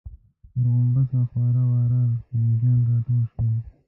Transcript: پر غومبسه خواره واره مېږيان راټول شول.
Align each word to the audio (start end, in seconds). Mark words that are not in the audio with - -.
پر 0.51 0.61
غومبسه 0.73 1.19
خواره 1.29 1.63
واره 1.71 2.01
مېږيان 2.39 2.79
راټول 2.89 3.23
شول. 3.31 3.55